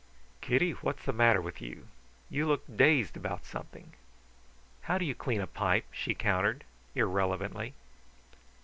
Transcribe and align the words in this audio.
"Kitty, 0.41 0.71
what's 0.71 1.05
the 1.05 1.13
matter 1.13 1.39
with 1.39 1.61
you? 1.61 1.87
You 2.27 2.47
look 2.47 2.63
dazed 2.75 3.15
about 3.15 3.45
something." 3.45 3.93
"How 4.81 4.97
do 4.97 5.05
you 5.05 5.13
clean 5.13 5.41
a 5.41 5.45
pipe?" 5.45 5.85
she 5.91 6.15
countered, 6.15 6.63
irrelevantly. 6.95 7.75